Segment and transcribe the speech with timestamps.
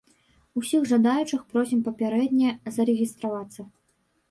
[0.61, 3.71] Усіх жадаючых просім папярэдне зарэгістравацца.